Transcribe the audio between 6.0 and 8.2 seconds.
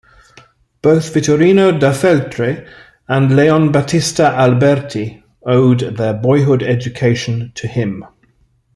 boyhood education to him.